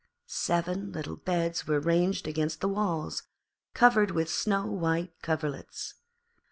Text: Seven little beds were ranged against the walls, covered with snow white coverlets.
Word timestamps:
Seven 0.25 0.91
little 0.91 1.15
beds 1.17 1.67
were 1.67 1.79
ranged 1.79 2.27
against 2.27 2.59
the 2.59 2.67
walls, 2.67 3.21
covered 3.75 4.09
with 4.09 4.29
snow 4.31 4.65
white 4.65 5.13
coverlets. 5.21 5.93